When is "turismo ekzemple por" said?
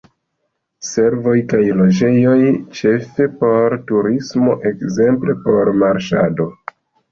3.93-5.73